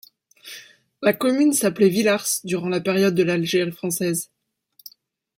La 1.03 1.13
commune 1.13 1.53
s'appelait 1.53 1.89
Villars 1.89 2.25
durant 2.43 2.69
la 2.69 2.81
période 2.81 3.13
de 3.13 3.21
l'Algérie 3.21 3.71
française. 3.71 4.31